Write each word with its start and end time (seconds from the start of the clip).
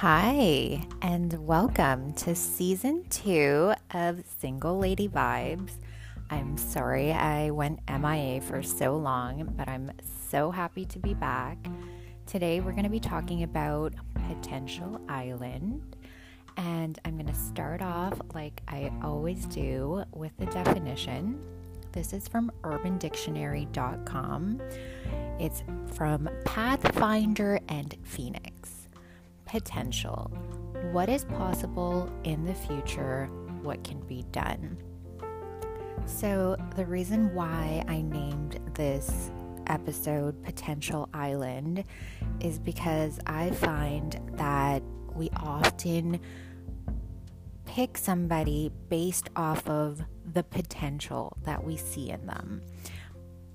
Hi, 0.00 0.86
and 1.00 1.32
welcome 1.46 2.12
to 2.16 2.34
season 2.34 3.08
two 3.08 3.72
of 3.94 4.22
Single 4.26 4.76
Lady 4.76 5.08
Vibes. 5.08 5.70
I'm 6.28 6.58
sorry 6.58 7.14
I 7.14 7.48
went 7.48 7.80
MIA 7.88 8.42
for 8.42 8.62
so 8.62 8.98
long, 8.98 9.54
but 9.56 9.68
I'm 9.68 9.90
so 10.28 10.50
happy 10.50 10.84
to 10.84 10.98
be 10.98 11.14
back. 11.14 11.56
Today, 12.26 12.60
we're 12.60 12.72
going 12.72 12.84
to 12.84 12.90
be 12.90 13.00
talking 13.00 13.42
about 13.42 13.94
Potential 14.28 15.00
Island, 15.08 15.96
and 16.58 16.98
I'm 17.06 17.14
going 17.14 17.32
to 17.32 17.34
start 17.34 17.80
off 17.80 18.20
like 18.34 18.60
I 18.68 18.92
always 19.02 19.46
do 19.46 20.04
with 20.12 20.36
the 20.36 20.44
definition. 20.44 21.40
This 21.92 22.12
is 22.12 22.28
from 22.28 22.52
urbandictionary.com. 22.64 24.60
It's 25.40 25.62
from 25.94 26.28
Pathfinder 26.44 27.60
and 27.70 27.96
Phoenix 28.02 28.75
potential. 29.46 30.30
What 30.92 31.08
is 31.08 31.24
possible 31.24 32.12
in 32.24 32.44
the 32.44 32.54
future? 32.54 33.26
What 33.62 33.82
can 33.82 34.00
be 34.00 34.24
done? 34.32 34.76
So, 36.04 36.56
the 36.76 36.86
reason 36.86 37.34
why 37.34 37.84
I 37.88 38.02
named 38.02 38.60
this 38.74 39.30
episode 39.66 40.40
Potential 40.44 41.08
Island 41.12 41.84
is 42.40 42.58
because 42.58 43.18
I 43.26 43.50
find 43.50 44.20
that 44.34 44.82
we 45.14 45.30
often 45.36 46.20
pick 47.64 47.98
somebody 47.98 48.70
based 48.88 49.30
off 49.34 49.68
of 49.68 50.02
the 50.32 50.42
potential 50.42 51.36
that 51.44 51.64
we 51.64 51.76
see 51.76 52.10
in 52.10 52.26
them. 52.26 52.62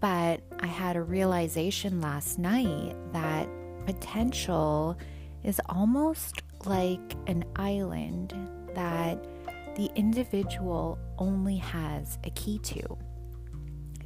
But 0.00 0.42
I 0.60 0.66
had 0.66 0.96
a 0.96 1.02
realization 1.02 2.00
last 2.00 2.38
night 2.38 2.94
that 3.12 3.48
potential 3.86 4.96
is 5.46 5.60
almost 5.68 6.42
like 6.66 7.14
an 7.28 7.44
island 7.54 8.34
that 8.74 9.24
the 9.76 9.88
individual 9.94 10.98
only 11.18 11.56
has 11.56 12.18
a 12.24 12.30
key 12.30 12.58
to. 12.58 12.98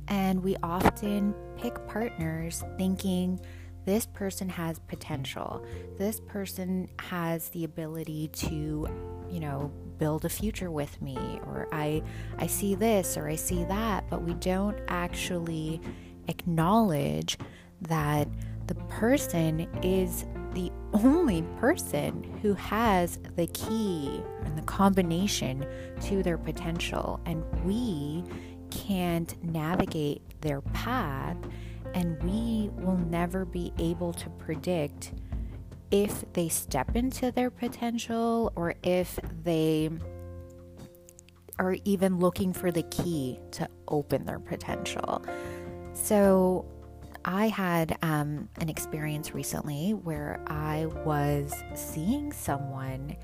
And 0.09 0.42
we 0.42 0.56
often 0.62 1.34
pick 1.56 1.75
partners 1.89 2.62
thinking 2.77 3.41
this 3.87 4.05
person 4.05 4.48
has 4.51 4.79
potential. 4.81 5.64
This 5.97 6.20
person 6.20 6.89
has 6.98 7.48
the 7.48 7.64
ability 7.64 8.29
to, 8.29 8.86
you 9.31 9.41
know, 9.41 9.73
build 9.98 10.25
a 10.25 10.29
future 10.29 10.70
with 10.70 11.01
me 11.01 11.17
or 11.47 11.69
I 11.73 12.03
I 12.39 12.47
see 12.47 12.75
this 12.75 13.17
or 13.17 13.29
I 13.29 13.36
see 13.36 13.64
that, 13.64 14.05
but 14.11 14.23
we 14.23 14.34
don't 14.34 14.79
actually 14.89 15.81
acknowledge 16.29 17.39
that 17.83 18.29
the 18.67 18.75
person 18.75 19.67
is 19.83 20.25
the 20.55 20.70
only 20.93 21.43
person 21.59 22.25
who 22.43 22.55
has 22.55 23.19
the 23.37 23.47
key 23.48 24.23
and 24.45 24.57
the 24.57 24.62
combination 24.62 25.65
to 26.03 26.23
their 26.23 26.39
potential, 26.39 27.20
and 27.27 27.45
we 27.65 28.25
can't 28.70 29.42
navigate 29.45 30.23
their 30.41 30.61
path, 30.61 31.37
and 31.95 32.23
we 32.23 32.70
will 32.83 32.98
never 32.98 33.45
be 33.45 33.73
able 33.79 34.12
to 34.12 34.31
predict 34.31 35.12
if 35.91 36.25
they 36.34 36.48
step 36.48 36.95
into 36.95 37.33
their 37.33 37.51
potential 37.51 38.53
or 38.55 38.75
if 38.83 39.19
they 39.42 39.91
are 41.59 41.77
even 41.85 42.19
looking 42.19 42.53
for 42.53 42.70
the 42.70 42.85
key 42.85 43.39
to 43.51 43.69
open 43.89 44.25
their 44.25 44.39
potential. 44.39 45.23
So, 45.92 46.64
I 47.25 47.49
had 47.49 47.99
um, 48.03 48.49
an 48.61 48.69
experience 48.69 49.35
recently 49.35 49.93
where 49.93 50.41
I 50.47 50.87
was 51.05 51.53
seeing 51.75 52.33
someone, 52.33 53.17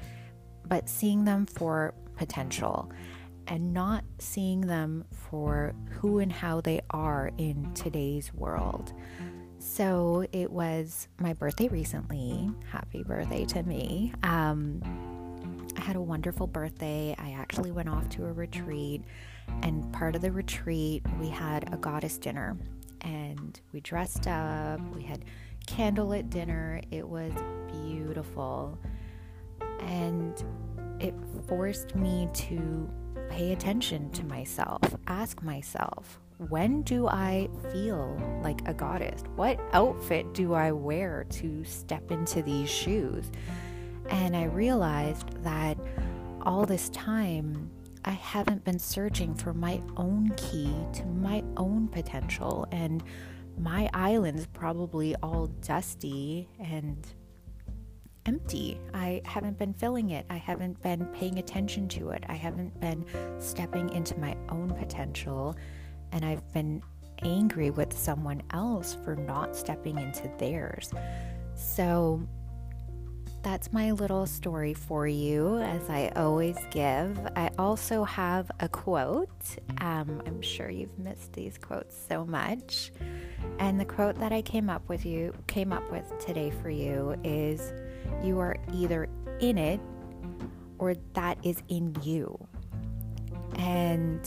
but 0.66 0.88
seeing 0.88 1.24
them 1.24 1.46
for 1.46 1.94
potential 2.16 2.90
and 3.46 3.72
not 3.72 4.04
seeing 4.18 4.60
them 4.60 5.04
for 5.12 5.74
who 5.90 6.18
and 6.18 6.32
how 6.32 6.60
they 6.60 6.80
are 6.90 7.30
in 7.38 7.72
today's 7.74 8.34
world. 8.34 8.92
So 9.58 10.26
it 10.32 10.50
was 10.50 11.08
my 11.20 11.32
birthday 11.32 11.68
recently. 11.68 12.50
Happy 12.70 13.02
birthday 13.02 13.44
to 13.46 13.62
me. 13.62 14.12
Um, 14.22 14.82
I 15.76 15.80
had 15.80 15.96
a 15.96 16.00
wonderful 16.00 16.46
birthday. 16.46 17.14
I 17.18 17.32
actually 17.32 17.70
went 17.70 17.88
off 17.88 18.08
to 18.10 18.26
a 18.26 18.32
retreat, 18.32 19.02
and 19.62 19.90
part 19.92 20.16
of 20.16 20.22
the 20.22 20.32
retreat, 20.32 21.02
we 21.20 21.28
had 21.28 21.72
a 21.72 21.76
goddess 21.76 22.18
dinner 22.18 22.56
and 23.00 23.60
we 23.72 23.80
dressed 23.80 24.26
up. 24.26 24.80
We 24.94 25.02
had 25.02 25.24
candlelit 25.66 26.30
dinner. 26.30 26.80
It 26.90 27.06
was 27.08 27.32
beautiful. 27.70 28.78
And 29.80 30.42
it 31.00 31.14
forced 31.46 31.94
me 31.94 32.28
to 32.32 32.88
pay 33.28 33.52
attention 33.52 34.10
to 34.12 34.24
myself, 34.24 34.80
ask 35.06 35.42
myself, 35.42 36.20
when 36.38 36.82
do 36.82 37.08
I 37.08 37.48
feel 37.72 38.18
like 38.42 38.66
a 38.68 38.74
goddess? 38.74 39.22
What 39.36 39.58
outfit 39.72 40.34
do 40.34 40.54
I 40.54 40.72
wear 40.72 41.24
to 41.30 41.64
step 41.64 42.10
into 42.10 42.42
these 42.42 42.68
shoes? 42.68 43.30
And 44.10 44.36
I 44.36 44.44
realized 44.44 45.42
that 45.42 45.78
all 46.42 46.66
this 46.66 46.88
time 46.90 47.70
I 48.06 48.12
haven't 48.12 48.64
been 48.64 48.78
searching 48.78 49.34
for 49.34 49.52
my 49.52 49.82
own 49.96 50.30
key 50.36 50.72
to 50.94 51.04
my 51.04 51.42
own 51.56 51.88
potential, 51.88 52.66
and 52.70 53.02
my 53.58 53.90
island's 53.92 54.46
probably 54.46 55.16
all 55.16 55.48
dusty 55.48 56.48
and 56.60 57.04
empty. 58.26 58.80
I 58.94 59.22
haven't 59.24 59.58
been 59.58 59.72
filling 59.72 60.10
it. 60.10 60.24
I 60.30 60.36
haven't 60.36 60.80
been 60.82 61.06
paying 61.06 61.38
attention 61.38 61.88
to 61.88 62.10
it. 62.10 62.24
I 62.28 62.34
haven't 62.34 62.78
been 62.80 63.04
stepping 63.40 63.90
into 63.90 64.18
my 64.20 64.36
own 64.50 64.70
potential, 64.70 65.56
and 66.12 66.24
I've 66.24 66.52
been 66.52 66.82
angry 67.22 67.70
with 67.70 67.92
someone 67.96 68.42
else 68.52 68.96
for 69.04 69.16
not 69.16 69.56
stepping 69.56 69.98
into 69.98 70.30
theirs. 70.38 70.92
So, 71.54 72.22
that's 73.42 73.72
my 73.72 73.92
little 73.92 74.26
story 74.26 74.74
for 74.74 75.06
you, 75.06 75.58
as 75.58 75.88
I 75.88 76.12
always 76.16 76.56
give. 76.70 77.18
I 77.36 77.50
also 77.58 78.04
have 78.04 78.50
a 78.60 78.68
quote. 78.68 79.28
Um, 79.80 80.22
I'm 80.26 80.42
sure 80.42 80.68
you've 80.68 80.98
missed 80.98 81.32
these 81.32 81.56
quotes 81.58 81.96
so 82.08 82.24
much. 82.24 82.92
And 83.58 83.78
the 83.78 83.84
quote 83.84 84.16
that 84.16 84.32
I 84.32 84.42
came 84.42 84.68
up 84.68 84.88
with 84.88 85.06
you 85.06 85.32
came 85.46 85.72
up 85.72 85.90
with 85.90 86.04
today 86.18 86.50
for 86.62 86.70
you 86.70 87.16
is 87.22 87.72
you 88.22 88.38
are 88.38 88.56
either 88.72 89.08
in 89.40 89.58
it 89.58 89.80
or 90.78 90.94
that 91.14 91.38
is 91.44 91.62
in 91.68 91.96
you. 92.02 92.36
And 93.56 94.26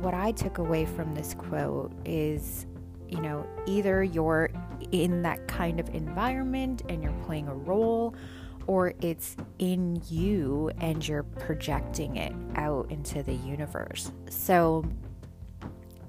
what 0.00 0.14
I 0.14 0.32
took 0.32 0.58
away 0.58 0.84
from 0.84 1.14
this 1.14 1.34
quote 1.34 1.92
is 2.04 2.66
you 3.12 3.20
know, 3.20 3.46
either 3.66 4.02
you're 4.02 4.48
in 4.90 5.22
that 5.22 5.46
kind 5.46 5.78
of 5.78 5.88
environment 5.94 6.82
and 6.88 7.02
you're 7.02 7.12
playing 7.24 7.48
a 7.48 7.54
role, 7.54 8.14
or 8.66 8.94
it's 9.00 9.36
in 9.58 10.02
you 10.08 10.70
and 10.78 11.06
you're 11.06 11.22
projecting 11.22 12.16
it 12.16 12.32
out 12.56 12.90
into 12.90 13.22
the 13.22 13.34
universe. 13.34 14.12
So, 14.28 14.84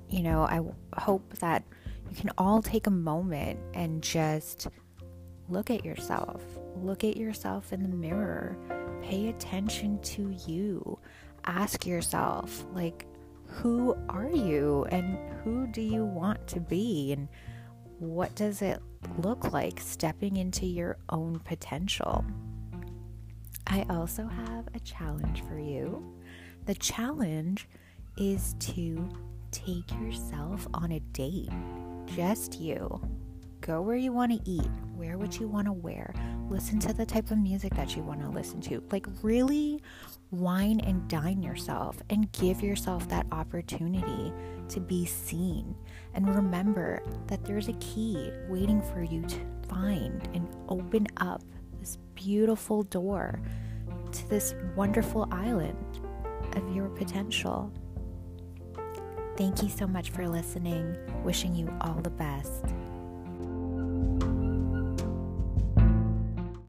you 0.09 0.21
know, 0.21 0.43
I 0.43 0.61
hope 0.99 1.33
that 1.39 1.63
you 2.09 2.15
can 2.15 2.31
all 2.37 2.61
take 2.61 2.87
a 2.87 2.91
moment 2.91 3.59
and 3.73 4.03
just 4.03 4.67
look 5.49 5.71
at 5.71 5.83
yourself. 5.83 6.43
Look 6.75 7.03
at 7.03 7.17
yourself 7.17 7.73
in 7.73 7.81
the 7.81 7.89
mirror. 7.89 8.55
Pay 9.01 9.29
attention 9.29 9.99
to 10.01 10.35
you. 10.47 10.99
Ask 11.45 11.85
yourself, 11.85 12.65
like, 12.73 13.05
who 13.47 13.95
are 14.09 14.29
you 14.29 14.85
and 14.89 15.17
who 15.43 15.67
do 15.67 15.81
you 15.81 16.05
want 16.05 16.47
to 16.47 16.59
be 16.59 17.11
and 17.11 17.27
what 18.03 18.35
does 18.35 18.61
it 18.61 18.81
look 19.17 19.53
like 19.53 19.79
stepping 19.79 20.37
into 20.37 20.65
your 20.65 20.97
own 21.09 21.39
potential? 21.39 22.25
I 23.65 23.85
also 23.89 24.27
have 24.27 24.67
a 24.75 24.79
challenge 24.79 25.43
for 25.47 25.57
you. 25.57 26.03
The 26.65 26.75
challenge 26.75 27.67
is 28.17 28.55
to 28.59 29.09
take 29.51 29.89
yourself 30.01 30.67
on 30.73 30.91
a 30.91 30.99
date, 30.99 31.49
just 32.05 32.59
you. 32.59 33.01
Go 33.61 33.81
where 33.81 33.95
you 33.95 34.11
want 34.11 34.31
to 34.33 34.49
eat, 34.49 34.69
wear 34.95 35.17
what 35.17 35.39
you 35.39 35.47
want 35.47 35.67
to 35.67 35.73
wear, 35.73 36.13
listen 36.53 36.77
to 36.77 36.93
the 36.93 37.05
type 37.05 37.31
of 37.31 37.37
music 37.39 37.73
that 37.73 37.95
you 37.95 38.03
want 38.03 38.21
to 38.21 38.29
listen 38.29 38.61
to. 38.61 38.81
Like, 38.91 39.07
really 39.23 39.81
wine 40.29 40.79
and 40.81 41.07
dine 41.09 41.41
yourself 41.41 41.97
and 42.11 42.31
give 42.31 42.61
yourself 42.61 43.09
that 43.09 43.25
opportunity 43.31 44.31
to 44.69 44.79
be 44.79 45.03
seen. 45.03 45.75
And 46.13 46.33
remember 46.35 47.01
that 47.25 47.43
there's 47.43 47.69
a 47.69 47.73
key 47.73 48.31
waiting 48.47 48.83
for 48.83 49.01
you 49.01 49.23
to 49.23 49.37
find 49.67 50.29
and 50.35 50.47
open 50.69 51.07
up 51.17 51.41
this 51.79 51.97
beautiful 52.13 52.83
door 52.83 53.41
to 54.11 54.29
this 54.29 54.53
wonderful 54.75 55.27
island 55.31 55.99
of 56.55 56.75
your 56.75 56.87
potential. 56.89 57.73
Thank 59.37 59.63
you 59.63 59.69
so 59.69 59.87
much 59.87 60.11
for 60.11 60.27
listening. 60.27 60.95
Wishing 61.23 61.55
you 61.55 61.75
all 61.81 61.99
the 62.03 62.11
best. 62.11 62.63